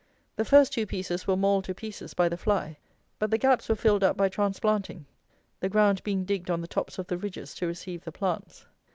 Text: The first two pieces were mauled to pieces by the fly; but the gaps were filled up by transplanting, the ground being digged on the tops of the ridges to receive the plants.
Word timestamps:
The 0.35 0.45
first 0.45 0.73
two 0.73 0.87
pieces 0.87 1.27
were 1.27 1.37
mauled 1.37 1.65
to 1.65 1.75
pieces 1.75 2.15
by 2.15 2.27
the 2.27 2.35
fly; 2.35 2.79
but 3.19 3.29
the 3.29 3.37
gaps 3.37 3.69
were 3.69 3.75
filled 3.75 4.03
up 4.03 4.17
by 4.17 4.29
transplanting, 4.29 5.05
the 5.59 5.69
ground 5.69 6.01
being 6.01 6.25
digged 6.25 6.49
on 6.49 6.61
the 6.61 6.67
tops 6.67 6.97
of 6.97 7.05
the 7.05 7.19
ridges 7.19 7.53
to 7.53 7.67
receive 7.67 8.03
the 8.03 8.11
plants. 8.11 8.65